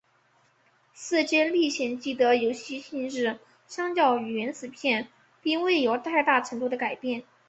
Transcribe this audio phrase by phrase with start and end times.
[0.95, 5.07] 世界历险记的游戏性质相较于原始片
[5.43, 7.23] 并未有太大程度的改变。